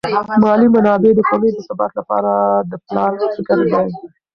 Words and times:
مالی 0.41 0.67
منابع 0.75 1.11
د 1.15 1.19
کورنۍ 1.27 1.49
د 1.53 1.59
ثبات 1.67 1.91
لپاره 1.99 2.31
د 2.69 2.73
پلار 2.85 3.11
فکر 3.35 3.57
دي. 3.71 3.83